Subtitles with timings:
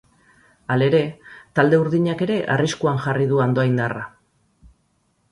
[0.75, 1.01] Halere,
[1.59, 4.07] talde urdinak ere arriskuan jarri du andoaindarra.